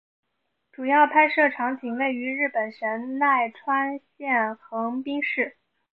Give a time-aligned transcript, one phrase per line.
[0.71, 5.57] 主要拍摄场景位于日本神奈川县横滨市。